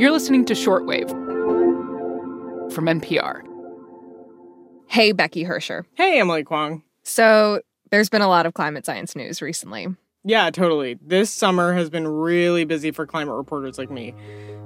You're 0.00 0.12
listening 0.12 0.46
to 0.46 0.54
Shortwave 0.54 1.10
from 2.72 2.86
NPR. 2.86 3.42
Hey, 4.88 5.12
Becky 5.12 5.44
Hersher. 5.44 5.84
Hey, 5.92 6.18
Emily 6.18 6.42
Kwong. 6.42 6.82
So, 7.02 7.60
there's 7.90 8.08
been 8.08 8.22
a 8.22 8.28
lot 8.28 8.46
of 8.46 8.54
climate 8.54 8.86
science 8.86 9.14
news 9.14 9.42
recently. 9.42 9.88
Yeah, 10.24 10.50
totally. 10.50 10.98
This 11.00 11.30
summer 11.30 11.72
has 11.72 11.88
been 11.88 12.06
really 12.06 12.64
busy 12.64 12.90
for 12.90 13.06
climate 13.06 13.34
reporters 13.34 13.78
like 13.78 13.90
me. 13.90 14.14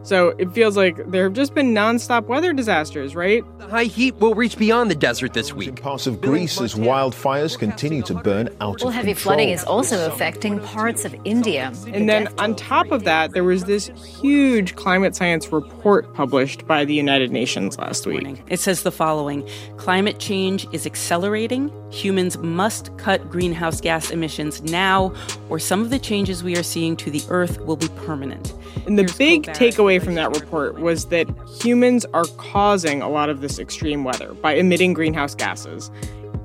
So 0.04 0.34
it 0.36 0.52
feels 0.52 0.76
like 0.76 1.10
there 1.10 1.24
have 1.24 1.32
just 1.32 1.54
been 1.54 1.72
nonstop 1.72 2.26
weather 2.26 2.52
disasters, 2.52 3.16
right? 3.16 3.42
The 3.58 3.68
high 3.68 3.84
heat 3.84 4.14
will 4.16 4.34
reach 4.34 4.58
beyond 4.58 4.90
the 4.90 4.94
desert 4.94 5.32
this 5.32 5.54
week. 5.54 5.68
In 5.68 5.74
parts 5.76 6.06
of 6.06 6.20
Greece 6.20 6.60
as 6.60 6.74
wildfires 6.74 7.58
continue 7.58 8.02
to 8.02 8.14
burn 8.14 8.48
out 8.60 8.80
well, 8.80 8.88
of 8.88 8.94
heavy 8.94 9.14
control. 9.14 9.36
flooding 9.36 9.48
is 9.48 9.64
also 9.64 10.06
affecting 10.12 10.60
parts 10.60 11.06
of 11.06 11.16
India. 11.24 11.72
And 11.86 12.06
then 12.06 12.28
on 12.36 12.54
top 12.54 12.92
of 12.92 13.04
that, 13.04 13.32
there 13.32 13.44
was 13.44 13.64
this 13.64 13.86
huge 14.20 14.76
climate 14.76 15.16
science 15.16 15.50
report 15.50 16.12
published 16.12 16.66
by 16.66 16.84
the 16.84 16.92
United 16.92 17.30
Nations 17.32 17.78
last 17.78 18.06
week. 18.06 18.42
It 18.48 18.60
says 18.60 18.82
the 18.82 18.92
following 18.92 19.48
Climate 19.78 20.18
change 20.18 20.66
is 20.70 20.84
accelerating. 20.84 21.72
Humans 21.90 22.36
must 22.38 22.94
cut 22.98 23.30
greenhouse 23.30 23.80
gas 23.80 24.10
emissions 24.10 24.60
now, 24.64 25.14
or 25.48 25.58
some 25.58 25.82
of 25.82 25.90
the 25.90 25.98
changes 25.98 26.42
we 26.42 26.56
are 26.56 26.62
seeing 26.62 26.96
to 26.96 27.10
the 27.10 27.22
Earth 27.28 27.60
will 27.60 27.76
be 27.76 27.88
permanent. 27.88 28.54
And 28.86 28.98
the 28.98 29.02
Here's 29.02 29.16
big 29.16 29.44
Colbert. 29.44 29.58
takeaway 29.58 30.02
from 30.02 30.14
that 30.14 30.30
report 30.38 30.80
was 30.80 31.06
that 31.06 31.26
humans 31.60 32.04
are 32.14 32.24
causing 32.36 33.02
a 33.02 33.08
lot 33.08 33.28
of 33.28 33.40
this 33.40 33.58
extreme 33.58 34.04
weather 34.04 34.34
by 34.34 34.54
emitting 34.54 34.92
greenhouse 34.92 35.34
gases, 35.34 35.90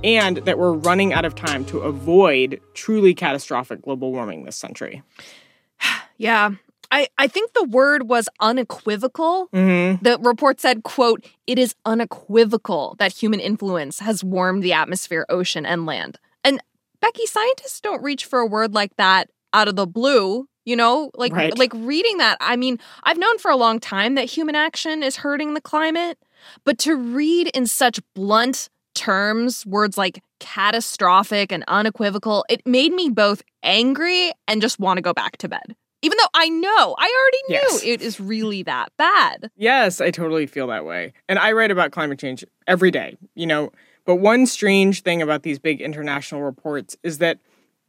and 0.04 0.38
that 0.38 0.57
we're 0.57 0.73
running 0.73 1.13
out 1.13 1.26
of 1.26 1.35
time 1.35 1.66
to 1.66 1.80
avoid 1.80 2.62
truly 2.73 3.13
catastrophic 3.13 3.81
global 3.81 4.12
warming 4.12 4.43
this 4.45 4.55
century. 4.55 5.04
Yeah. 6.18 6.52
I, 6.91 7.07
I 7.18 7.27
think 7.27 7.54
the 7.54 7.63
word 7.63 8.09
was 8.09 8.27
unequivocal. 8.41 9.48
Mm-hmm. 9.54 10.04
The 10.04 10.18
report 10.20 10.59
said, 10.59 10.84
quote, 10.84 11.23
it 11.48 11.59
is 11.59 11.76
unequivocal 11.85 12.96
that 12.99 13.13
human 13.13 13.40
influence 13.40 13.99
has 13.99 14.24
warmed 14.24 14.63
the 14.63 14.74
atmosphere, 14.74 15.26
ocean, 15.29 15.65
and 15.65 15.85
land. 15.85 16.20
Becky, 17.02 17.26
scientists 17.26 17.82
don't 17.82 18.04
reach 18.04 18.26
for 18.26 18.40
a 18.40 18.46
word 18.46 18.74
like 18.74 18.96
that 18.98 19.30
out 19.54 19.68
of 19.68 19.76
the 19.76 19.88
blue. 19.88 20.48
You 20.66 20.76
know, 20.76 21.10
like 21.16 21.34
Right. 21.34 21.58
like 21.58 21.72
reading 21.74 22.18
that, 22.18 22.38
I 22.42 22.55
mean, 22.55 22.78
I've 23.04 23.18
known 23.18 23.40
for 23.40 23.50
a 23.50 23.55
long 23.55 23.80
time 23.80 24.14
that 24.16 24.26
human 24.26 24.54
action 24.55 25.02
is 25.02 25.16
hurting 25.16 25.55
the 25.55 25.62
climate, 25.62 26.20
but 26.64 26.77
to 26.80 26.96
read 26.96 27.48
in 27.55 27.66
such 27.66 28.00
blunt 28.14 28.70
terms 28.94 29.66
words 29.66 29.98
like 29.98 30.22
catastrophic 30.40 31.52
and 31.52 31.64
unequivocal, 31.68 32.46
it 32.50 32.62
made 32.68 32.94
me 32.94 33.10
both 33.10 33.42
angry 33.64 34.32
and 34.48 34.62
just 34.62 34.80
want 34.80 34.98
to 34.98 35.02
go 35.02 35.14
back 35.14 35.38
to 35.38 35.50
bed. 35.50 35.76
Even 36.02 36.18
though 36.18 36.30
I 36.34 36.50
know, 36.50 36.96
I 37.00 37.05
already 37.22 37.44
knew 37.50 37.70
Yes. 37.74 37.84
it 37.84 38.02
is 38.02 38.20
really 38.20 38.62
that 38.64 38.90
bad. 38.98 39.50
Yes, 39.58 40.00
I 40.00 40.12
totally 40.12 40.46
feel 40.46 40.68
that 40.68 40.86
way. 40.86 41.14
And 41.27 41.40
I 41.40 41.52
write 41.54 41.72
about 41.72 41.92
climate 41.92 42.20
change 42.20 42.46
every 42.68 42.92
day, 42.92 43.18
you 43.36 43.48
know. 43.48 43.72
But 44.10 44.15
one 44.15 44.48
strange 44.48 45.04
thing 45.04 45.21
about 45.21 45.43
these 45.43 45.60
big 45.60 45.82
international 45.82 46.41
reports 46.41 46.98
is 47.04 47.20
that 47.20 47.38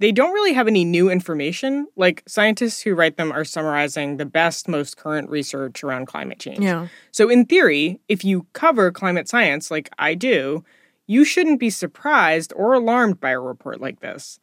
they 0.01 0.13
don't 0.13 0.35
really 0.35 0.53
have 0.53 0.69
any 0.69 0.85
new 0.85 1.09
information. 1.09 1.87
Like 1.97 2.23
scientists 2.29 2.83
who 2.83 2.95
write 2.95 3.17
them 3.17 3.33
are 3.33 3.43
summarizing 3.43 4.19
the 4.19 4.27
best, 4.27 4.69
most 4.69 4.99
current 4.99 5.31
research 5.31 5.83
around 5.83 6.09
climate 6.09 6.39
change. 6.39 6.61
Yeah. 6.63 6.89
So, 7.11 7.31
in 7.31 7.47
theory, 7.47 8.01
if 8.07 8.23
you 8.23 8.47
cover 8.53 8.91
climate 8.91 9.31
science 9.31 9.71
like 9.71 9.89
I 9.99 10.13
do, 10.15 10.63
you 11.07 11.25
shouldn't 11.25 11.59
be 11.59 11.71
surprised 11.71 12.53
or 12.55 12.75
alarmed 12.75 13.19
by 13.19 13.31
a 13.31 13.41
report 13.41 13.81
like 13.81 14.01
this. 14.01 14.41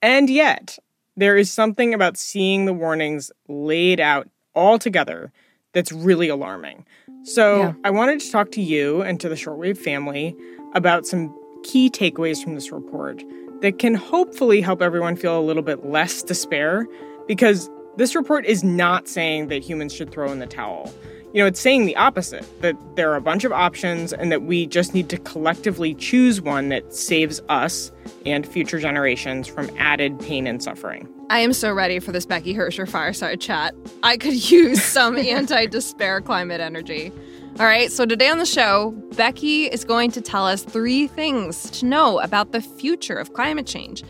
And 0.00 0.30
yet, 0.30 0.78
there 1.14 1.36
is 1.36 1.50
something 1.50 1.92
about 1.92 2.16
seeing 2.16 2.64
the 2.64 2.72
warnings 2.72 3.30
laid 3.48 4.00
out 4.00 4.30
all 4.54 4.78
together 4.78 5.30
that's 5.74 5.92
really 5.92 6.30
alarming. 6.30 6.86
So, 7.22 7.58
Yeah. 7.58 7.72
I 7.84 7.90
wanted 7.90 8.20
to 8.20 8.32
talk 8.32 8.50
to 8.52 8.62
you 8.62 9.02
and 9.02 9.20
to 9.20 9.28
the 9.28 9.34
Shortwave 9.34 9.76
family 9.76 10.34
about 10.76 11.06
some 11.06 11.34
key 11.64 11.90
takeaways 11.90 12.42
from 12.42 12.54
this 12.54 12.70
report 12.70 13.24
that 13.62 13.78
can 13.78 13.94
hopefully 13.94 14.60
help 14.60 14.82
everyone 14.82 15.16
feel 15.16 15.38
a 15.38 15.40
little 15.40 15.62
bit 15.62 15.86
less 15.86 16.22
despair 16.22 16.86
because 17.26 17.70
this 17.96 18.14
report 18.14 18.44
is 18.44 18.62
not 18.62 19.08
saying 19.08 19.48
that 19.48 19.62
humans 19.64 19.94
should 19.94 20.10
throw 20.10 20.30
in 20.30 20.38
the 20.38 20.46
towel. 20.46 20.92
You 21.32 21.42
know, 21.42 21.46
it's 21.46 21.60
saying 21.60 21.86
the 21.86 21.96
opposite 21.96 22.44
that 22.60 22.76
there 22.96 23.10
are 23.10 23.16
a 23.16 23.20
bunch 23.20 23.44
of 23.44 23.52
options 23.52 24.12
and 24.12 24.30
that 24.30 24.42
we 24.42 24.66
just 24.66 24.94
need 24.94 25.08
to 25.08 25.18
collectively 25.18 25.94
choose 25.94 26.40
one 26.40 26.68
that 26.68 26.94
saves 26.94 27.40
us 27.48 27.90
and 28.24 28.46
future 28.46 28.78
generations 28.78 29.48
from 29.48 29.70
added 29.78 30.18
pain 30.20 30.46
and 30.46 30.62
suffering. 30.62 31.08
I 31.28 31.40
am 31.40 31.52
so 31.52 31.72
ready 31.72 31.98
for 31.98 32.12
this 32.12 32.26
Becky 32.26 32.54
Hersher 32.54 32.88
fireside 32.88 33.40
chat. 33.40 33.74
I 34.02 34.16
could 34.16 34.50
use 34.50 34.82
some 34.82 35.16
anti 35.16 35.66
despair 35.66 36.20
climate 36.20 36.60
energy. 36.60 37.12
All 37.58 37.64
right, 37.64 37.90
so 37.90 38.04
today 38.04 38.28
on 38.28 38.36
the 38.38 38.44
show, 38.44 38.90
Becky 39.16 39.64
is 39.64 39.82
going 39.82 40.10
to 40.10 40.20
tell 40.20 40.46
us 40.46 40.62
three 40.62 41.06
things 41.06 41.70
to 41.70 41.86
know 41.86 42.20
about 42.20 42.52
the 42.52 42.60
future 42.60 43.16
of 43.16 43.32
climate 43.32 43.66
change 43.66 44.02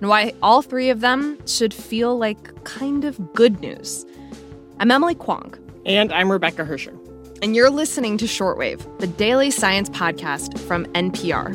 and 0.00 0.08
why 0.08 0.32
all 0.42 0.62
three 0.62 0.90
of 0.90 1.00
them 1.00 1.38
should 1.46 1.72
feel 1.72 2.18
like 2.18 2.64
kind 2.64 3.04
of 3.04 3.32
good 3.34 3.60
news. 3.60 4.04
I'm 4.80 4.90
Emily 4.90 5.14
Kwong, 5.14 5.54
And 5.86 6.12
I'm 6.12 6.30
Rebecca 6.30 6.64
Hersher. 6.64 6.96
and 7.40 7.54
you're 7.54 7.70
listening 7.70 8.18
to 8.18 8.24
Shortwave, 8.24 8.98
the 8.98 9.06
daily 9.06 9.52
science 9.52 9.88
podcast 9.90 10.58
from 10.58 10.84
NPR. 10.86 11.54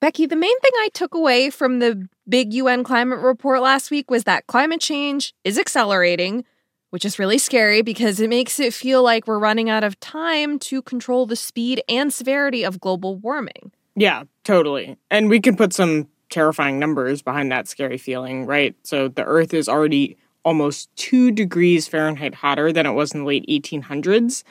Becky, 0.00 0.26
the 0.26 0.36
main 0.36 0.58
thing 0.60 0.72
I 0.76 0.88
took 0.92 1.14
away 1.14 1.50
from 1.50 1.78
the 1.78 2.08
big 2.28 2.52
UN 2.54 2.84
climate 2.84 3.18
report 3.18 3.62
last 3.62 3.90
week 3.90 4.10
was 4.10 4.24
that 4.24 4.46
climate 4.46 4.80
change 4.80 5.34
is 5.44 5.58
accelerating, 5.58 6.44
which 6.90 7.04
is 7.04 7.18
really 7.18 7.38
scary 7.38 7.82
because 7.82 8.20
it 8.20 8.30
makes 8.30 8.60
it 8.60 8.74
feel 8.74 9.02
like 9.02 9.26
we're 9.26 9.38
running 9.38 9.70
out 9.70 9.84
of 9.84 9.98
time 10.00 10.58
to 10.60 10.82
control 10.82 11.26
the 11.26 11.36
speed 11.36 11.82
and 11.88 12.12
severity 12.12 12.64
of 12.64 12.80
global 12.80 13.16
warming. 13.16 13.72
Yeah, 13.94 14.24
totally. 14.44 14.96
And 15.10 15.28
we 15.28 15.40
can 15.40 15.56
put 15.56 15.72
some 15.72 16.08
terrifying 16.30 16.78
numbers 16.78 17.22
behind 17.22 17.52
that 17.52 17.68
scary 17.68 17.98
feeling, 17.98 18.46
right? 18.46 18.74
So 18.84 19.08
the 19.08 19.24
Earth 19.24 19.52
is 19.52 19.68
already 19.68 20.16
almost 20.44 20.94
two 20.96 21.30
degrees 21.30 21.86
Fahrenheit 21.86 22.34
hotter 22.34 22.72
than 22.72 22.86
it 22.86 22.92
was 22.92 23.12
in 23.12 23.20
the 23.20 23.26
late 23.26 23.46
1800s. 23.48 24.42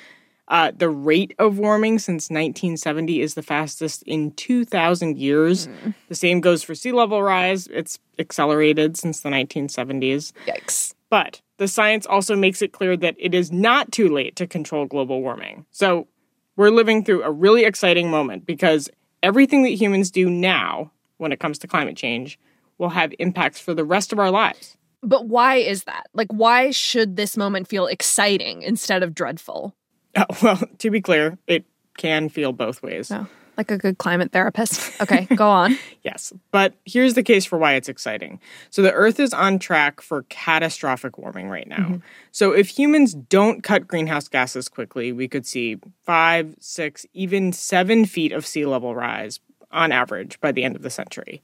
Uh, 0.52 0.70
the 0.76 0.90
rate 0.90 1.34
of 1.40 1.58
warming 1.58 1.98
since 1.98 2.30
1970 2.30 3.22
is 3.22 3.36
the 3.36 3.42
fastest 3.42 4.04
in 4.04 4.32
2,000 4.32 5.18
years. 5.18 5.70
The 6.10 6.16
same 6.16 6.42
goes 6.42 6.62
for 6.62 6.76
sea 6.76 6.92
level 6.92 7.24
rise. 7.24 7.68
It's 7.68 8.00
accelerated 8.20 8.98
since 8.98 9.22
the 9.22 9.30
1970s. 9.30 10.34
Yikes. 10.46 10.94
But 11.10 11.42
the 11.56 11.70
science 11.70 12.06
also 12.06 12.36
makes 12.36 12.62
it 12.62 12.74
clear 12.74 12.98
that 12.98 13.16
it 13.18 13.34
is 13.34 13.50
not 13.50 13.94
too 13.94 14.10
late 14.10 14.36
to 14.36 14.46
control 14.46 14.86
global 14.86 15.22
warming. 15.22 15.66
So 15.72 16.10
we're 16.58 16.70
living 16.70 17.06
through 17.06 17.24
a 17.24 17.32
really 17.32 17.64
exciting 17.64 18.12
moment 18.12 18.46
because 18.46 18.90
everything 19.24 19.64
that 19.64 19.70
humans 19.70 20.12
do 20.12 20.30
now 20.30 20.92
when 21.16 21.32
it 21.32 21.40
comes 21.40 21.60
to 21.60 21.68
climate 21.68 21.96
change 21.96 22.38
will 22.78 22.90
have 22.90 23.14
impacts 23.20 23.62
for 23.62 23.74
the 23.74 23.86
rest 23.86 24.12
of 24.12 24.20
our 24.20 24.32
lives. 24.32 24.76
But 25.02 25.28
why 25.28 25.56
is 25.56 25.86
that? 25.86 26.08
Like, 26.14 26.28
why 26.30 26.72
should 26.72 27.16
this 27.16 27.38
moment 27.38 27.70
feel 27.70 27.88
exciting 27.88 28.64
instead 28.64 29.02
of 29.02 29.16
dreadful? 29.16 29.76
Oh, 30.16 30.26
well, 30.44 30.60
to 30.80 30.90
be 30.90 31.02
clear, 31.02 31.38
it 31.48 31.66
can 31.98 32.30
feel 32.30 32.52
both 32.52 32.82
ways. 32.82 33.12
Oh, 33.12 33.28
like 33.58 33.72
a 33.72 33.78
good 33.78 33.98
climate 33.98 34.32
therapist. 34.32 34.92
Okay, 35.02 35.28
go 35.36 35.50
on. 35.50 35.78
Yes, 36.04 36.34
but 36.50 36.74
here's 36.84 37.14
the 37.14 37.22
case 37.22 37.46
for 37.46 37.60
why 37.60 37.74
it's 37.74 37.88
exciting. 37.88 38.40
So 38.72 38.82
the 38.82 38.92
Earth 38.92 39.20
is 39.20 39.34
on 39.34 39.60
track 39.60 40.02
for 40.02 40.24
catastrophic 40.30 41.20
warming 41.20 41.48
right 41.48 41.68
now. 41.68 41.78
Mm-hmm. 41.78 41.96
So 42.32 42.54
if 42.54 42.70
humans 42.70 43.14
don't 43.14 43.62
cut 43.62 43.88
greenhouse 43.88 44.28
gases 44.28 44.68
quickly, 44.68 45.12
we 45.12 45.28
could 45.28 45.46
see 45.46 45.78
five, 46.04 46.56
six, 46.60 47.06
even 47.14 47.54
seven 47.54 48.06
feet 48.06 48.32
of 48.32 48.48
sea 48.48 48.66
level 48.66 48.96
rise 48.96 49.40
on 49.72 49.92
average 49.92 50.40
by 50.42 50.52
the 50.52 50.64
end 50.64 50.76
of 50.76 50.82
the 50.82 50.90
century. 50.90 51.44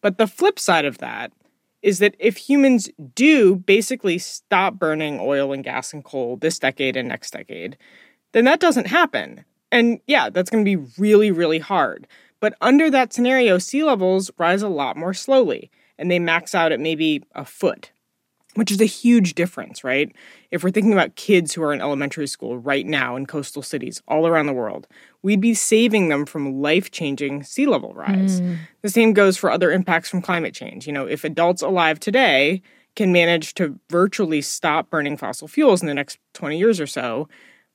But 0.00 0.18
the 0.18 0.26
flip 0.26 0.58
side 0.58 0.84
of 0.84 0.98
that 0.98 1.30
is 1.82 1.98
that 1.98 2.14
if 2.18 2.36
humans 2.36 2.88
do 3.14 3.56
basically 3.56 4.18
stop 4.18 4.74
burning 4.74 5.18
oil 5.20 5.52
and 5.52 5.64
gas 5.64 5.92
and 5.92 6.04
coal 6.04 6.36
this 6.36 6.58
decade 6.58 6.96
and 6.96 7.08
next 7.08 7.32
decade, 7.32 7.76
then 8.32 8.44
that 8.44 8.60
doesn't 8.60 8.86
happen. 8.86 9.44
And 9.70 10.00
yeah, 10.06 10.30
that's 10.30 10.50
going 10.50 10.64
to 10.64 10.76
be 10.76 10.90
really, 10.98 11.30
really 11.30 11.58
hard. 11.58 12.06
But 12.40 12.54
under 12.60 12.90
that 12.90 13.12
scenario, 13.12 13.58
sea 13.58 13.84
levels 13.84 14.30
rise 14.38 14.62
a 14.62 14.68
lot 14.68 14.96
more 14.96 15.14
slowly 15.14 15.70
and 15.98 16.10
they 16.10 16.18
max 16.18 16.54
out 16.54 16.72
at 16.72 16.80
maybe 16.80 17.22
a 17.34 17.44
foot, 17.44 17.92
which 18.54 18.70
is 18.70 18.80
a 18.80 18.86
huge 18.86 19.34
difference, 19.34 19.82
right? 19.82 20.14
If 20.50 20.62
we're 20.62 20.70
thinking 20.70 20.92
about 20.92 21.16
kids 21.16 21.54
who 21.54 21.62
are 21.62 21.72
in 21.72 21.80
elementary 21.80 22.26
school 22.26 22.58
right 22.58 22.86
now 22.86 23.16
in 23.16 23.26
coastal 23.26 23.62
cities 23.62 24.02
all 24.06 24.26
around 24.26 24.46
the 24.46 24.52
world, 24.52 24.86
we'd 25.22 25.40
be 25.40 25.54
saving 25.54 26.08
them 26.08 26.26
from 26.26 26.60
life 26.60 26.90
changing 26.90 27.44
sea 27.44 27.66
level 27.66 27.94
rise. 27.94 28.40
Hmm. 28.40 28.54
The 28.82 28.90
same 28.90 29.12
goes 29.14 29.36
for 29.36 29.50
other 29.50 29.70
impacts 29.70 30.10
from 30.10 30.22
climate 30.22 30.54
change. 30.54 30.86
You 30.86 30.92
know, 30.92 31.06
if 31.06 31.24
adults 31.24 31.62
alive 31.62 31.98
today 31.98 32.62
can 32.94 33.10
manage 33.10 33.54
to 33.54 33.78
virtually 33.88 34.42
stop 34.42 34.90
burning 34.90 35.16
fossil 35.16 35.48
fuels 35.48 35.80
in 35.80 35.88
the 35.88 35.94
next 35.94 36.18
20 36.34 36.58
years 36.58 36.78
or 36.78 36.86
so, 36.86 37.28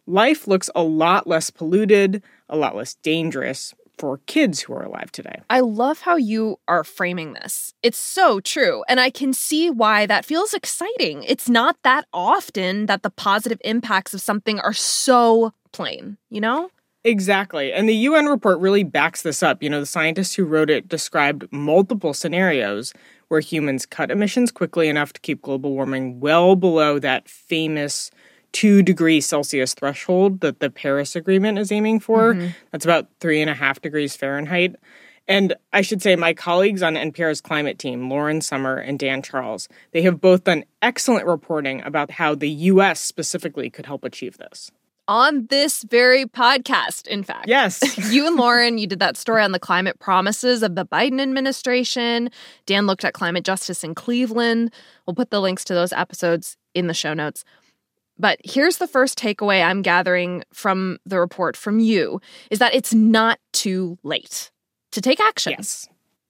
life 0.05 0.47
looks 0.47 0.69
a 0.75 0.83
lot 0.83 1.25
less 1.25 1.49
polluted, 1.49 2.21
a 2.49 2.55
lot 2.57 2.75
less 2.75 2.95
dangerous 2.95 3.73
for 3.97 4.19
kids 4.27 4.61
who 4.61 4.73
are 4.73 4.83
alive 4.83 5.11
today. 5.11 5.41
I 5.49 5.61
love 5.61 6.01
how 6.01 6.15
you 6.15 6.59
are 6.67 6.83
framing 6.83 7.33
this. 7.33 7.73
It's 7.83 7.97
so 7.97 8.39
true. 8.39 8.83
And 8.87 8.99
I 8.99 9.09
can 9.09 9.33
see 9.33 9.69
why 9.69 10.05
that 10.05 10.25
feels 10.25 10.53
exciting. 10.53 11.23
It's 11.23 11.49
not 11.49 11.77
that 11.83 12.05
often 12.13 12.85
that 12.85 13.03
the 13.03 13.09
positive 13.09 13.59
impacts 13.65 14.13
of 14.13 14.21
something 14.21 14.59
are 14.59 14.73
so 14.73 15.53
plain, 15.71 16.17
you 16.29 16.41
know? 16.41 16.69
Exactly. 17.03 17.71
And 17.71 17.87
the 17.87 17.95
UN 17.95 18.25
report 18.25 18.59
really 18.59 18.83
backs 18.83 19.21
this 19.21 19.41
up. 19.41 19.63
You 19.63 19.69
know, 19.69 19.79
the 19.79 19.85
scientists 19.85 20.35
who 20.35 20.45
wrote 20.45 20.69
it 20.69 20.89
described 20.89 21.47
multiple 21.51 22.13
scenarios 22.13 22.93
where 23.29 23.39
humans 23.39 23.85
cut 23.85 24.11
emissions 24.11 24.51
quickly 24.51 24.89
enough 24.89 25.13
to 25.13 25.21
keep 25.21 25.41
global 25.41 25.73
warming 25.73 26.19
well 26.19 26.55
below 26.55 26.99
that 26.99 27.29
famous 27.29 28.11
two 28.57 28.81
degree 28.81 29.21
Celsius 29.21 29.75
threshold 29.75 30.39
that 30.39 30.61
the 30.61 30.71
Paris 30.71 31.15
Agreement 31.15 31.59
is 31.59 31.71
aiming 31.71 31.99
for. 31.99 32.33
Mm-hmm. 32.33 32.47
That's 32.71 32.85
about 32.85 33.07
three 33.19 33.39
and 33.39 33.51
a 33.51 33.53
half 33.53 33.79
degrees 33.79 34.15
Fahrenheit. 34.15 34.75
And 35.27 35.53
I 35.73 35.81
should 35.81 36.01
say, 36.01 36.15
my 36.15 36.33
colleagues 36.33 36.81
on 36.81 36.95
NPR's 36.95 37.39
climate 37.39 37.77
team, 37.77 38.09
Lauren 38.09 38.41
Sommer 38.41 38.77
and 38.77 38.97
Dan 38.97 39.21
Charles, 39.21 39.69
they 39.91 40.01
have 40.01 40.19
both 40.19 40.45
done 40.45 40.63
excellent 40.81 41.27
reporting 41.27 41.83
about 41.83 42.09
how 42.09 42.33
the 42.33 42.49
US 42.49 42.99
specifically 42.99 43.69
could 43.69 43.85
help 43.85 44.03
achieve 44.03 44.39
this 44.39 44.71
on 45.07 45.45
this 45.49 45.83
very 45.83 46.25
podcast, 46.25 47.07
in 47.07 47.23
fact. 47.23 47.47
Yes. 47.47 47.81
you 48.11 48.27
and 48.27 48.35
Lauren, 48.35 48.77
you 48.77 48.87
did 48.87 48.99
that 48.99 49.15
story 49.15 49.41
on 49.41 49.53
the 49.53 49.59
climate 49.59 49.99
promises 49.99 50.63
of 50.63 50.75
the 50.75 50.85
Biden 50.85 51.21
administration. 51.21 52.29
Dan 52.65 52.87
looked 52.87 53.05
at 53.05 53.13
climate 53.13 53.45
justice 53.45 53.85
in 53.85 53.95
Cleveland. 53.95 54.73
We'll 55.05 55.15
put 55.15 55.29
the 55.29 55.39
links 55.39 55.63
to 55.65 55.73
those 55.73 55.93
episodes 55.93 56.57
in 56.73 56.87
the 56.87 56.93
show 56.93 57.13
notes. 57.13 57.45
But 58.19 58.39
here's 58.43 58.77
the 58.77 58.87
first 58.87 59.17
takeaway 59.17 59.63
I'm 59.63 59.81
gathering 59.81 60.43
from 60.53 60.97
the 61.05 61.19
report 61.19 61.55
from 61.55 61.79
you 61.79 62.19
is 62.49 62.59
that 62.59 62.73
it's 62.73 62.93
not 62.93 63.39
too 63.53 63.97
late 64.03 64.51
to 64.91 65.01
take 65.01 65.19
action. 65.19 65.53
Yes. 65.57 65.87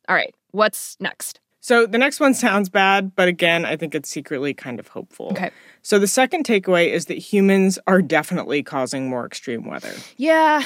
All 0.10 0.16
right. 0.16 0.34
What's 0.52 0.98
next? 1.00 1.40
So 1.60 1.86
the 1.86 1.98
next 1.98 2.20
one 2.20 2.34
sounds 2.34 2.70
bad, 2.70 3.14
but 3.16 3.28
again, 3.28 3.66
I 3.66 3.76
think 3.76 3.94
it's 3.94 4.10
secretly 4.10 4.54
kind 4.54 4.80
of 4.80 4.88
hopeful. 4.88 5.28
Okay. 5.32 5.52
So 5.82 6.00
the 6.00 6.08
second 6.08 6.46
takeaway 6.46 6.92
is 6.92 7.08
that 7.08 7.18
humans 7.18 7.78
are 7.88 8.02
definitely 8.02 8.64
causing 8.64 9.10
more 9.10 9.26
extreme 9.26 9.68
weather. 9.68 9.94
Yeah. 10.16 10.64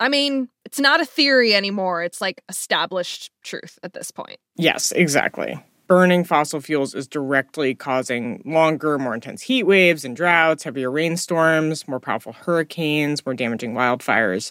I 0.00 0.08
mean, 0.08 0.48
it's 0.64 0.80
not 0.80 1.00
a 1.00 1.04
theory 1.04 1.54
anymore. 1.54 2.02
It's 2.02 2.20
like 2.20 2.42
established 2.48 3.30
truth 3.44 3.78
at 3.82 3.92
this 3.92 4.10
point. 4.10 4.38
Yes, 4.56 4.92
exactly. 4.92 5.62
Burning 5.86 6.24
fossil 6.24 6.60
fuels 6.60 6.96
is 6.96 7.06
directly 7.06 7.72
causing 7.72 8.42
longer, 8.44 8.98
more 8.98 9.14
intense 9.14 9.42
heat 9.42 9.62
waves 9.62 10.04
and 10.04 10.16
droughts, 10.16 10.64
heavier 10.64 10.90
rainstorms, 10.90 11.86
more 11.86 12.00
powerful 12.00 12.32
hurricanes, 12.32 13.24
more 13.24 13.34
damaging 13.34 13.72
wildfires. 13.72 14.50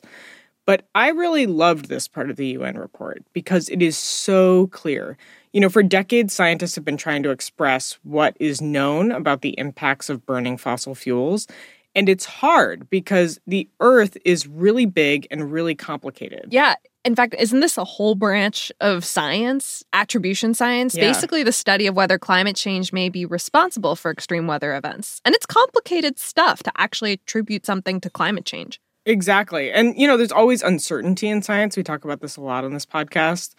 But 0.66 0.88
I 0.96 1.10
really 1.10 1.46
loved 1.46 1.90
this 1.90 2.08
part 2.08 2.30
of 2.30 2.38
the 2.38 2.48
UN 2.48 2.78
report 2.78 3.24
because 3.34 3.68
it 3.70 3.82
is 3.82 3.98
so 3.98 4.68
clear. 4.68 5.18
You 5.52 5.60
know, 5.60 5.70
for 5.70 5.84
decades, 5.84 6.34
scientists 6.34 6.76
have 6.76 6.86
been 6.86 6.98
trying 6.98 7.24
to 7.24 7.32
express 7.32 8.00
what 8.04 8.36
is 8.40 8.62
known 8.62 9.12
about 9.12 9.42
the 9.42 9.58
impacts 9.60 10.10
of 10.10 10.26
burning 10.26 10.58
fossil 10.58 10.96
fuels. 10.96 11.48
And 11.96 12.10
it's 12.10 12.26
hard 12.26 12.90
because 12.90 13.40
the 13.48 13.70
earth 13.80 14.18
is 14.26 14.48
really 14.48 14.86
big 14.86 15.28
and 15.32 15.52
really 15.52 15.76
complicated. 15.76 16.48
Yeah. 16.52 16.76
In 17.06 17.16
fact, 17.16 17.36
isn't 17.38 17.60
this 17.60 17.78
a 17.78 17.84
whole 17.84 18.16
branch 18.16 18.72
of 18.82 19.06
science, 19.06 19.84
attribution 19.94 20.54
science? 20.54 20.96
Yeah. 20.96 21.08
Basically, 21.08 21.44
the 21.44 21.52
study 21.52 21.88
of 21.88 21.96
whether 21.96 22.18
climate 22.18 22.56
change 22.56 22.92
may 22.92 23.10
be 23.10 23.26
responsible 23.26 23.96
for 23.96 24.12
extreme 24.12 24.48
weather 24.48 24.76
events. 24.76 25.22
And 25.24 25.36
it's 25.36 25.46
complicated 25.46 26.20
stuff 26.20 26.64
to 26.64 26.72
actually 26.78 27.14
attribute 27.14 27.66
something 27.66 28.02
to 28.02 28.10
climate 28.10 28.46
change. 28.46 28.82
Exactly. 29.06 29.72
And, 29.72 29.96
you 29.96 30.08
know, 30.08 30.18
there's 30.18 30.32
always 30.32 30.64
uncertainty 30.64 31.30
in 31.30 31.44
science. 31.44 31.78
We 31.78 31.84
talk 31.84 32.04
about 32.04 32.22
this 32.22 32.38
a 32.38 32.42
lot 32.42 32.66
on 32.66 32.74
this 32.74 32.88
podcast. 32.88 33.54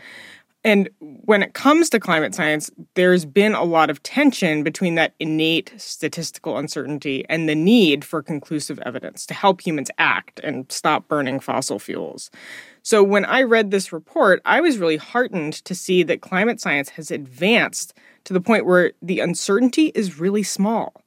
And 0.67 0.91
when 0.99 1.45
it 1.45 1.55
comes 1.55 1.89
to 1.91 2.01
climate 2.01 2.35
science, 2.35 2.73
there's 2.95 3.25
been 3.25 3.55
a 3.55 3.63
lot 3.63 3.89
of 3.89 4.03
tension 4.03 4.65
between 4.65 4.97
that 4.97 5.15
innate 5.21 5.73
statistical 5.77 6.59
uncertainty 6.59 7.25
and 7.29 7.49
the 7.49 7.55
need 7.55 8.05
for 8.05 8.21
conclusive 8.21 8.81
evidence 8.81 9.27
to 9.27 9.35
help 9.35 9.65
humans 9.65 9.93
act 9.99 10.41
and 10.41 10.71
stop 10.73 11.07
burning 11.07 11.39
fossil 11.39 11.79
fuels. 11.79 12.33
So 12.83 13.05
when 13.05 13.25
I 13.25 13.45
read 13.45 13.71
this 13.71 13.93
report, 13.93 14.43
I 14.45 14.61
was 14.61 14.79
really 14.79 14.97
heartened 14.97 15.53
to 15.67 15.75
see 15.77 16.03
that 16.03 16.21
climate 16.21 16.61
science 16.61 16.89
has 16.91 17.13
advanced 17.13 17.95
to 18.25 18.33
the 18.33 18.41
point 18.41 18.67
where 18.67 18.91
the 19.01 19.21
uncertainty 19.21 19.93
is 19.95 20.19
really 20.19 20.43
small. 20.43 21.05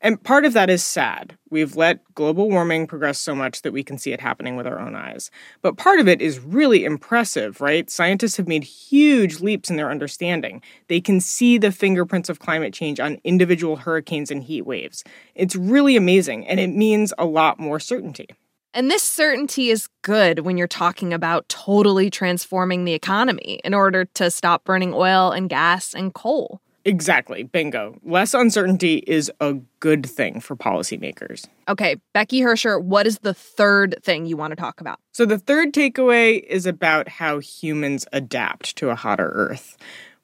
And 0.00 0.22
part 0.22 0.44
of 0.44 0.52
that 0.52 0.70
is 0.70 0.84
sad. 0.84 1.36
We've 1.50 1.74
let 1.74 2.04
global 2.14 2.48
warming 2.48 2.86
progress 2.86 3.18
so 3.18 3.34
much 3.34 3.62
that 3.62 3.72
we 3.72 3.82
can 3.82 3.98
see 3.98 4.12
it 4.12 4.20
happening 4.20 4.54
with 4.54 4.66
our 4.66 4.78
own 4.78 4.94
eyes. 4.94 5.30
But 5.60 5.76
part 5.76 5.98
of 5.98 6.06
it 6.06 6.22
is 6.22 6.38
really 6.38 6.84
impressive, 6.84 7.60
right? 7.60 7.90
Scientists 7.90 8.36
have 8.36 8.46
made 8.46 8.62
huge 8.62 9.40
leaps 9.40 9.70
in 9.70 9.76
their 9.76 9.90
understanding. 9.90 10.62
They 10.86 11.00
can 11.00 11.20
see 11.20 11.58
the 11.58 11.72
fingerprints 11.72 12.28
of 12.28 12.38
climate 12.38 12.72
change 12.72 13.00
on 13.00 13.18
individual 13.24 13.76
hurricanes 13.76 14.30
and 14.30 14.44
heat 14.44 14.62
waves. 14.62 15.02
It's 15.34 15.56
really 15.56 15.96
amazing, 15.96 16.46
and 16.46 16.60
it 16.60 16.70
means 16.70 17.12
a 17.18 17.24
lot 17.24 17.58
more 17.58 17.80
certainty. 17.80 18.28
And 18.74 18.90
this 18.90 19.02
certainty 19.02 19.70
is 19.70 19.88
good 20.02 20.40
when 20.40 20.56
you're 20.56 20.68
talking 20.68 21.12
about 21.12 21.48
totally 21.48 22.10
transforming 22.10 22.84
the 22.84 22.92
economy 22.92 23.60
in 23.64 23.74
order 23.74 24.04
to 24.04 24.30
stop 24.30 24.64
burning 24.64 24.92
oil 24.94 25.32
and 25.32 25.48
gas 25.48 25.94
and 25.94 26.14
coal. 26.14 26.60
Exactly. 26.84 27.42
Bingo. 27.42 27.98
Less 28.02 28.34
uncertainty 28.34 29.04
is 29.06 29.30
a 29.40 29.54
good 29.80 30.06
thing 30.06 30.40
for 30.40 30.56
policymakers. 30.56 31.46
Okay, 31.68 31.96
Becky 32.14 32.40
Hersher, 32.40 32.82
what 32.82 33.06
is 33.06 33.18
the 33.18 33.34
third 33.34 33.96
thing 34.02 34.26
you 34.26 34.36
want 34.36 34.52
to 34.52 34.56
talk 34.56 34.80
about? 34.80 34.98
So, 35.12 35.26
the 35.26 35.38
third 35.38 35.72
takeaway 35.72 36.42
is 36.42 36.66
about 36.66 37.08
how 37.08 37.40
humans 37.40 38.06
adapt 38.12 38.76
to 38.76 38.90
a 38.90 38.94
hotter 38.94 39.28
Earth. 39.28 39.76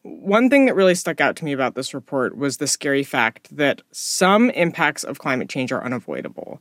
One 0.02 0.50
thing 0.50 0.66
that 0.66 0.74
really 0.74 0.94
stuck 0.94 1.20
out 1.20 1.34
to 1.36 1.44
me 1.44 1.52
about 1.52 1.74
this 1.74 1.94
report 1.94 2.36
was 2.36 2.58
the 2.58 2.66
scary 2.66 3.04
fact 3.04 3.54
that 3.56 3.80
some 3.90 4.50
impacts 4.50 5.02
of 5.02 5.18
climate 5.18 5.48
change 5.48 5.72
are 5.72 5.82
unavoidable. 5.82 6.60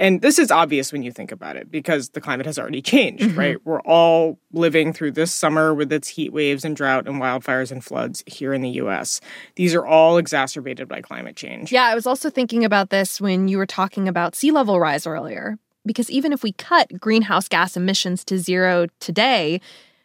And 0.00 0.22
this 0.22 0.38
is 0.38 0.50
obvious 0.50 0.92
when 0.92 1.02
you 1.02 1.12
think 1.12 1.30
about 1.30 1.56
it 1.56 1.70
because 1.70 2.08
the 2.08 2.22
climate 2.22 2.46
has 2.46 2.58
already 2.58 2.80
changed, 2.80 3.22
mm-hmm. 3.22 3.38
right? 3.38 3.66
We're 3.66 3.82
all 3.82 4.38
living 4.50 4.94
through 4.94 5.12
this 5.12 5.32
summer 5.32 5.74
with 5.74 5.92
its 5.92 6.08
heat 6.08 6.32
waves 6.32 6.64
and 6.64 6.74
drought 6.74 7.06
and 7.06 7.20
wildfires 7.20 7.70
and 7.70 7.84
floods 7.84 8.24
here 8.26 8.54
in 8.54 8.62
the 8.62 8.70
US. 8.70 9.20
These 9.56 9.74
are 9.74 9.84
all 9.84 10.16
exacerbated 10.16 10.88
by 10.88 11.02
climate 11.02 11.36
change. 11.36 11.70
Yeah, 11.70 11.84
I 11.84 11.94
was 11.94 12.06
also 12.06 12.30
thinking 12.30 12.64
about 12.64 12.88
this 12.88 13.20
when 13.20 13.46
you 13.46 13.58
were 13.58 13.66
talking 13.66 14.08
about 14.08 14.34
sea 14.34 14.50
level 14.50 14.80
rise 14.80 15.06
earlier. 15.06 15.58
Because 15.84 16.10
even 16.10 16.32
if 16.32 16.42
we 16.42 16.52
cut 16.52 16.98
greenhouse 16.98 17.46
gas 17.46 17.76
emissions 17.76 18.24
to 18.24 18.38
zero 18.38 18.86
today, 19.00 19.60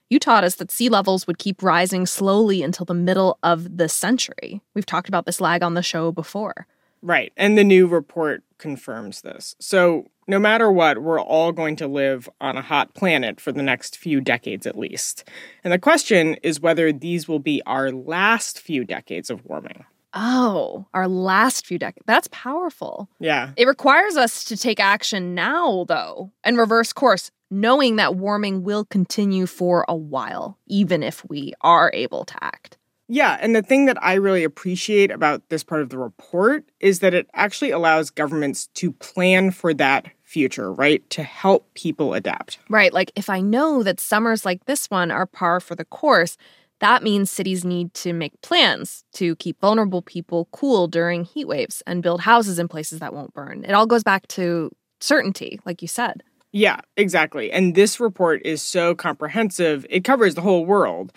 you 0.10 0.20
taught 0.20 0.44
us 0.44 0.56
that 0.56 0.72
sea 0.72 0.90
levels 0.90 1.26
would 1.26 1.38
keep 1.38 1.64
rising 1.64 2.06
slowly 2.06 2.64
until 2.64 2.86
the 2.86 2.94
middle 2.94 3.40
of 3.44 3.78
the 3.78 3.88
century. 3.88 4.62
We've 4.74 4.86
talked 4.86 5.08
about 5.08 5.26
this 5.26 5.40
lag 5.40 5.64
on 5.64 5.74
the 5.74 5.82
show 5.82 6.12
before. 6.12 6.68
Right. 7.06 7.32
And 7.38 7.56
the 7.56 7.64
new 7.64 7.86
report 7.86 8.44
confirms 8.58 9.22
this. 9.22 9.56
So, 9.60 10.08
no 10.28 10.40
matter 10.40 10.72
what, 10.72 11.04
we're 11.04 11.22
all 11.22 11.52
going 11.52 11.76
to 11.76 11.88
live 11.88 12.28
on 12.42 12.58
a 12.58 12.64
hot 12.64 12.96
planet 12.96 13.40
for 13.40 13.52
the 13.52 13.62
next 13.62 13.96
few 13.96 14.22
decades 14.22 14.66
at 14.66 14.76
least. 14.76 15.24
And 15.64 15.72
the 15.72 15.78
question 15.78 16.34
is 16.42 16.60
whether 16.60 16.92
these 16.92 17.28
will 17.28 17.38
be 17.38 17.62
our 17.68 17.92
last 17.92 18.60
few 18.60 18.84
decades 18.86 19.30
of 19.30 19.46
warming. 19.46 19.86
Oh, 20.16 20.88
our 20.96 21.08
last 21.08 21.68
few 21.68 21.78
decades. 21.78 22.06
That's 22.08 22.28
powerful. 22.32 23.08
Yeah. 23.20 23.52
It 23.56 23.68
requires 23.68 24.18
us 24.18 24.44
to 24.46 24.58
take 24.58 24.80
action 24.80 25.36
now, 25.36 25.86
though, 25.88 26.32
and 26.44 26.58
reverse 26.58 26.92
course, 26.92 27.30
knowing 27.52 27.98
that 27.98 28.16
warming 28.16 28.64
will 28.64 28.86
continue 28.86 29.46
for 29.46 29.86
a 29.88 29.96
while, 29.96 30.58
even 30.66 31.04
if 31.04 31.24
we 31.30 31.54
are 31.62 31.92
able 31.94 32.26
to 32.26 32.44
act. 32.44 32.80
Yeah, 33.08 33.38
and 33.40 33.56
the 33.56 33.62
thing 33.62 33.86
that 33.86 34.02
I 34.04 34.16
really 34.16 34.44
appreciate 34.44 35.12
about 35.12 35.48
this 35.50 35.64
part 35.64 35.82
of 35.82 35.90
the 35.90 35.98
report 35.98 36.66
is 36.80 37.00
that 37.00 37.14
it 37.14 37.28
actually 37.34 37.72
allows 37.72 38.10
governments 38.10 38.68
to 38.76 38.92
plan 38.94 39.52
for 39.52 39.74
that 39.76 40.08
future, 40.24 40.74
right? 40.74 41.08
To 41.12 41.24
help 41.24 41.72
people 41.76 42.14
adapt. 42.14 42.58
Right. 42.68 42.92
Like 42.92 43.12
if 43.16 43.30
I 43.30 43.42
know 43.42 43.84
that 43.84 44.00
summers 44.00 44.44
like 44.44 44.66
this 44.66 44.88
one 44.88 45.12
are 45.12 45.28
par 45.28 45.60
for 45.60 45.76
the 45.76 45.86
course, 45.86 46.36
that 46.80 47.04
means 47.04 47.32
cities 47.32 47.64
need 47.64 47.94
to 47.96 48.12
make 48.12 48.42
plans 48.42 49.04
to 49.14 49.36
keep 49.38 49.62
vulnerable 49.62 50.02
people 50.02 50.50
cool 50.52 50.88
during 50.88 51.24
heat 51.24 51.48
waves 51.48 51.82
and 51.88 52.04
build 52.04 52.22
houses 52.22 52.60
in 52.60 52.68
places 52.68 53.00
that 53.00 53.14
won't 53.14 53.34
burn. 53.34 53.64
It 53.64 53.74
all 53.74 53.86
goes 53.86 54.04
back 54.04 54.28
to 54.30 54.72
certainty, 55.00 55.60
like 55.66 55.82
you 55.82 55.88
said. 55.88 56.24
Yeah, 56.52 56.80
exactly. 56.98 57.52
And 57.52 57.76
this 57.76 58.00
report 58.00 58.42
is 58.46 58.62
so 58.62 58.96
comprehensive, 58.96 59.86
it 59.90 60.04
covers 60.04 60.36
the 60.36 60.42
whole 60.42 60.66
world 60.66 61.12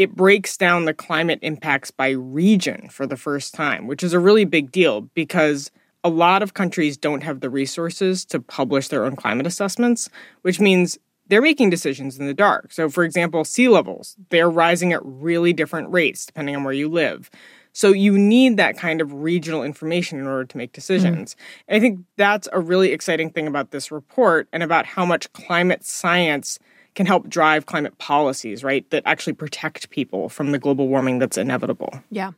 it 0.00 0.16
breaks 0.16 0.56
down 0.56 0.86
the 0.86 0.94
climate 0.94 1.38
impacts 1.42 1.90
by 1.90 2.08
region 2.08 2.88
for 2.88 3.06
the 3.06 3.18
first 3.18 3.52
time, 3.52 3.86
which 3.86 4.02
is 4.02 4.14
a 4.14 4.18
really 4.18 4.46
big 4.46 4.72
deal 4.72 5.02
because 5.12 5.70
a 6.02 6.08
lot 6.08 6.42
of 6.42 6.54
countries 6.54 6.96
don't 6.96 7.22
have 7.22 7.40
the 7.40 7.50
resources 7.50 8.24
to 8.24 8.40
publish 8.40 8.88
their 8.88 9.04
own 9.04 9.14
climate 9.14 9.46
assessments, 9.46 10.08
which 10.40 10.58
means 10.58 10.98
they're 11.26 11.42
making 11.42 11.68
decisions 11.68 12.18
in 12.18 12.26
the 12.26 12.32
dark. 12.32 12.72
So, 12.72 12.88
for 12.88 13.04
example, 13.04 13.44
sea 13.44 13.68
levels, 13.68 14.16
they're 14.30 14.48
rising 14.48 14.94
at 14.94 15.04
really 15.04 15.52
different 15.52 15.92
rates 15.92 16.24
depending 16.24 16.56
on 16.56 16.64
where 16.64 16.72
you 16.72 16.88
live. 16.88 17.30
So, 17.74 17.92
you 17.92 18.16
need 18.16 18.56
that 18.56 18.78
kind 18.78 19.02
of 19.02 19.12
regional 19.12 19.62
information 19.62 20.18
in 20.18 20.26
order 20.26 20.46
to 20.46 20.56
make 20.56 20.72
decisions. 20.72 21.34
Mm. 21.34 21.64
And 21.68 21.76
I 21.76 21.80
think 21.80 22.00
that's 22.16 22.48
a 22.54 22.58
really 22.58 22.92
exciting 22.92 23.28
thing 23.28 23.46
about 23.46 23.70
this 23.70 23.92
report 23.92 24.48
and 24.50 24.62
about 24.62 24.86
how 24.86 25.04
much 25.04 25.30
climate 25.34 25.84
science 25.84 26.58
can 26.94 27.06
help 27.06 27.28
drive 27.28 27.66
climate 27.66 27.98
policies, 27.98 28.64
right, 28.64 28.88
that 28.90 29.02
actually 29.06 29.32
protect 29.32 29.90
people 29.90 30.28
from 30.28 30.52
the 30.52 30.58
global 30.58 30.88
warming 30.88 31.18
that's 31.18 31.38
inevitable. 31.38 31.92
Yeah. 32.10 32.32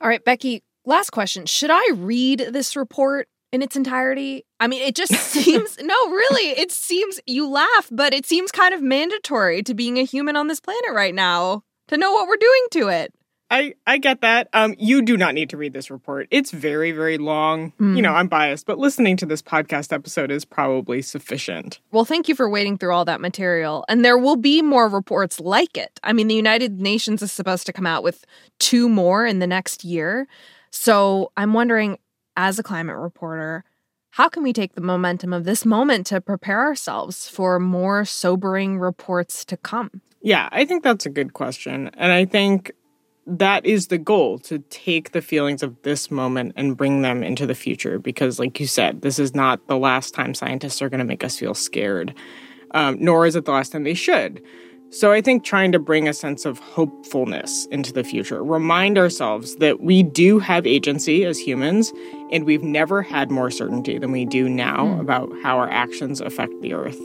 All 0.00 0.08
right, 0.08 0.24
Becky, 0.24 0.62
last 0.84 1.10
question. 1.10 1.46
Should 1.46 1.70
I 1.70 1.90
read 1.94 2.48
this 2.50 2.76
report 2.76 3.28
in 3.52 3.62
its 3.62 3.76
entirety? 3.76 4.44
I 4.60 4.66
mean, 4.66 4.82
it 4.82 4.94
just 4.94 5.12
seems, 5.32 5.76
no, 5.80 5.94
really, 6.08 6.58
it 6.58 6.72
seems, 6.72 7.20
you 7.26 7.48
laugh, 7.48 7.88
but 7.90 8.14
it 8.14 8.26
seems 8.26 8.50
kind 8.50 8.74
of 8.74 8.82
mandatory 8.82 9.62
to 9.64 9.74
being 9.74 9.98
a 9.98 10.04
human 10.04 10.36
on 10.36 10.48
this 10.48 10.60
planet 10.60 10.92
right 10.92 11.14
now 11.14 11.62
to 11.88 11.96
know 11.96 12.12
what 12.12 12.28
we're 12.28 12.36
doing 12.36 12.66
to 12.72 12.88
it. 12.88 13.12
I, 13.50 13.74
I 13.86 13.98
get 13.98 14.22
that. 14.22 14.48
Um, 14.52 14.74
you 14.76 15.02
do 15.02 15.16
not 15.16 15.34
need 15.34 15.50
to 15.50 15.56
read 15.56 15.72
this 15.72 15.90
report. 15.90 16.26
It's 16.30 16.50
very, 16.50 16.90
very 16.90 17.16
long. 17.16 17.72
Mm. 17.80 17.96
You 17.96 18.02
know, 18.02 18.12
I'm 18.12 18.26
biased, 18.26 18.66
but 18.66 18.78
listening 18.78 19.16
to 19.18 19.26
this 19.26 19.40
podcast 19.40 19.92
episode 19.92 20.30
is 20.30 20.44
probably 20.44 21.00
sufficient. 21.00 21.78
Well, 21.92 22.04
thank 22.04 22.28
you 22.28 22.34
for 22.34 22.48
wading 22.48 22.78
through 22.78 22.92
all 22.92 23.04
that 23.04 23.20
material. 23.20 23.84
And 23.88 24.04
there 24.04 24.18
will 24.18 24.36
be 24.36 24.62
more 24.62 24.88
reports 24.88 25.38
like 25.38 25.76
it. 25.76 26.00
I 26.02 26.12
mean, 26.12 26.26
the 26.26 26.34
United 26.34 26.80
Nations 26.80 27.22
is 27.22 27.30
supposed 27.30 27.66
to 27.66 27.72
come 27.72 27.86
out 27.86 28.02
with 28.02 28.24
two 28.58 28.88
more 28.88 29.24
in 29.24 29.38
the 29.38 29.46
next 29.46 29.84
year. 29.84 30.26
So 30.70 31.30
I'm 31.36 31.54
wondering, 31.54 31.98
as 32.36 32.58
a 32.58 32.64
climate 32.64 32.96
reporter, 32.96 33.64
how 34.10 34.28
can 34.28 34.42
we 34.42 34.52
take 34.52 34.74
the 34.74 34.80
momentum 34.80 35.32
of 35.32 35.44
this 35.44 35.64
moment 35.64 36.06
to 36.06 36.20
prepare 36.20 36.62
ourselves 36.62 37.28
for 37.28 37.60
more 37.60 38.04
sobering 38.04 38.78
reports 38.78 39.44
to 39.44 39.56
come? 39.56 40.00
Yeah, 40.20 40.48
I 40.50 40.64
think 40.64 40.82
that's 40.82 41.06
a 41.06 41.10
good 41.10 41.34
question. 41.34 41.90
And 41.94 42.10
I 42.10 42.24
think 42.24 42.72
that 43.26 43.66
is 43.66 43.88
the 43.88 43.98
goal 43.98 44.38
to 44.38 44.60
take 44.70 45.10
the 45.10 45.22
feelings 45.22 45.62
of 45.62 45.80
this 45.82 46.10
moment 46.10 46.52
and 46.56 46.76
bring 46.76 47.02
them 47.02 47.22
into 47.22 47.46
the 47.46 47.54
future. 47.54 47.98
Because 47.98 48.38
like 48.38 48.60
you 48.60 48.66
said 48.66 49.02
this 49.02 49.18
is 49.18 49.34
not 49.34 49.66
the 49.66 49.78
last 49.78 50.14
time 50.14 50.34
scientists 50.34 50.80
are 50.80 50.88
going 50.88 50.98
to 50.98 51.04
make 51.04 51.24
us 51.24 51.38
feel 51.38 51.54
scared 51.54 52.14
um, 52.72 52.96
nor 53.00 53.26
is 53.26 53.36
it 53.36 53.44
the 53.44 53.52
last 53.52 53.72
time 53.72 53.84
they 53.84 53.94
should. 53.94 54.42
So 54.90 55.10
i 55.10 55.20
think 55.20 55.42
trying 55.44 55.72
to 55.72 55.80
bring 55.80 56.06
a 56.06 56.14
sense 56.14 56.44
of 56.44 56.58
hopefulness 56.60 57.66
into 57.66 57.92
the 57.92 58.04
future 58.04 58.44
remind 58.44 58.96
ourselves 58.96 59.56
that 59.56 59.80
we 59.80 60.04
do 60.04 60.38
have 60.38 60.64
agency 60.64 61.24
as 61.24 61.38
humans 61.38 61.92
and 62.30 62.44
we've 62.44 62.62
never 62.62 63.02
had 63.02 63.30
more 63.30 63.50
certainty 63.50 63.98
than 63.98 64.12
we 64.12 64.24
do 64.24 64.48
now 64.48 64.86
mm. 64.86 65.00
about 65.00 65.28
how 65.42 65.58
our 65.58 65.68
actions 65.70 66.20
affect 66.20 66.52
the 66.60 66.72
earth. 66.72 67.00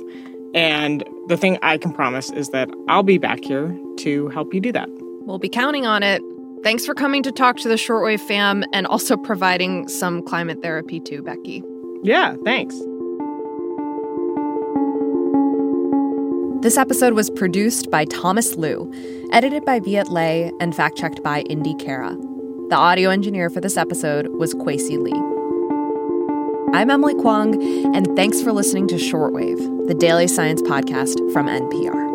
And 0.54 1.04
the 1.28 1.38
thing 1.38 1.58
i 1.64 1.78
can 1.78 1.92
promise 1.92 2.30
is 2.32 2.50
that 2.50 2.70
i'll 2.88 3.04
be 3.04 3.18
back 3.18 3.44
here 3.44 3.76
to 3.98 4.28
help 4.30 4.54
you 4.54 4.60
do 4.60 4.72
that 4.72 4.90
We'll 5.26 5.40
be 5.40 5.50
counting 5.50 5.86
on 5.86 6.04
it. 6.04 6.22
Thanks 6.64 6.86
for 6.86 6.94
coming 6.94 7.24
to 7.24 7.32
talk 7.32 7.58
to 7.58 7.68
the 7.68 7.76
Shortwave 7.76 8.20
fam 8.20 8.64
and 8.74 8.86
also 8.86 9.18
providing 9.18 9.88
some 9.88 10.22
climate 10.22 10.62
therapy 10.62 11.00
too, 11.00 11.22
Becky. 11.22 11.64
Yeah, 12.04 12.36
thanks. 12.44 12.76
This 16.62 16.78
episode 16.78 17.14
was 17.14 17.32
produced 17.32 17.90
by 17.90 18.06
Thomas 18.06 18.56
Lu, 18.56 18.92
edited 19.32 19.66
by 19.66 19.80
Viet 19.80 20.10
Le, 20.10 20.52
and 20.60 20.76
fact 20.76 20.98
checked 20.98 21.24
by 21.24 21.42
Indi 21.42 21.74
Khera. 21.76 22.16
The 22.70 22.76
audio 22.76 23.10
engineer 23.10 23.50
for 23.50 23.60
this 23.60 23.78
episode 23.78 24.28
was 24.28 24.54
Kwesi 24.54 25.02
Lee. 25.02 25.20
I'm 26.78 26.90
Emily 26.92 27.16
Kwong, 27.16 27.62
and 27.96 28.08
thanks 28.16 28.42
for 28.42 28.54
listening 28.54 28.88
to 28.90 28.96
Shortwave, 28.96 29.88
the 29.88 29.96
daily 29.96 30.28
science 30.28 30.62
podcast 30.62 31.18
from 31.34 31.48
NPR. 31.48 32.11